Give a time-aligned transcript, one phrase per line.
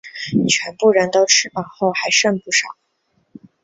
[0.49, 2.69] 全部人都吃饱后还剩不少